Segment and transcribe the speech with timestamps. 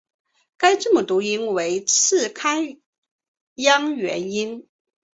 [0.57, 2.79] 该字母读音为次开
[3.53, 4.67] 央元音。